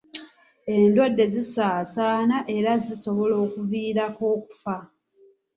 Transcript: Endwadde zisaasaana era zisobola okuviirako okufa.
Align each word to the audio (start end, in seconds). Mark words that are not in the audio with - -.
Endwadde 0.75 1.25
zisaasaana 1.33 2.37
era 2.57 2.71
zisobola 2.85 3.35
okuviirako 3.45 4.23
okufa. 4.35 4.77